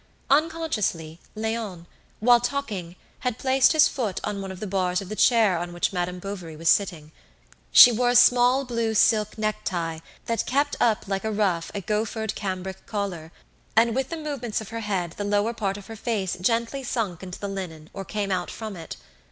Unconsciously, 0.31 1.19
Léon, 1.37 1.85
while 2.21 2.39
talking, 2.39 2.95
had 3.19 3.37
placed 3.37 3.71
his 3.71 3.87
foot 3.87 4.19
on 4.23 4.41
one 4.41 4.51
of 4.51 4.59
the 4.59 4.65
bars 4.65 4.99
of 4.99 5.09
the 5.09 5.15
chair 5.15 5.59
on 5.59 5.73
which 5.73 5.93
Madame 5.93 6.17
Bovary 6.17 6.55
was 6.55 6.69
sitting. 6.69 7.11
She 7.71 7.91
wore 7.91 8.09
a 8.09 8.15
small 8.15 8.65
blue 8.65 8.95
silk 8.95 9.37
necktie, 9.37 9.99
that 10.25 10.47
kept 10.47 10.75
up 10.79 11.07
like 11.07 11.23
a 11.23 11.31
ruff 11.31 11.69
a 11.75 11.81
gauffered 11.81 12.33
cambric 12.33 12.87
collar, 12.87 13.31
and 13.75 13.93
with 13.93 14.09
the 14.09 14.17
movements 14.17 14.59
of 14.59 14.69
her 14.69 14.79
head 14.79 15.11
the 15.17 15.23
lower 15.23 15.53
part 15.53 15.77
of 15.77 15.85
her 15.85 15.95
face 15.95 16.35
gently 16.41 16.81
sunk 16.83 17.21
into 17.21 17.37
the 17.39 17.47
linen 17.47 17.91
or 17.93 18.03
came 18.03 18.31
out 18.31 18.49
from 18.49 18.75
it. 18.75 18.97